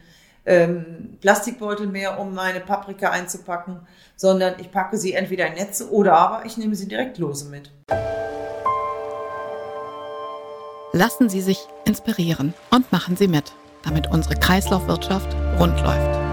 ähm, 0.45 1.17
Plastikbeutel 1.21 1.87
mehr, 1.87 2.19
um 2.19 2.35
meine 2.35 2.59
Paprika 2.59 3.09
einzupacken, 3.09 3.79
sondern 4.17 4.55
ich 4.59 4.69
packe 4.69 4.97
sie 4.97 5.13
entweder 5.13 5.47
in 5.47 5.53
Netze 5.53 5.89
oder 5.89 6.17
aber 6.17 6.45
ich 6.45 6.57
nehme 6.57 6.75
sie 6.75 6.89
direkt 6.89 7.17
lose 7.17 7.45
mit. 7.45 7.71
Lassen 10.91 11.29
Sie 11.29 11.41
sich 11.41 11.59
inspirieren 11.85 12.53
und 12.71 12.91
machen 12.91 13.15
Sie 13.15 13.29
mit, 13.29 13.53
damit 13.83 14.11
unsere 14.11 14.35
Kreislaufwirtschaft 14.35 15.33
rund 15.57 15.79
läuft. 15.81 16.26